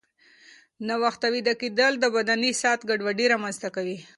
ناوخته 0.87 1.27
ویده 1.33 1.53
کېدل 1.61 1.93
د 1.99 2.05
بدني 2.15 2.51
ساعت 2.61 2.81
ګډوډي 2.89 3.25
رامنځته 3.33 3.69
کوي. 3.75 3.97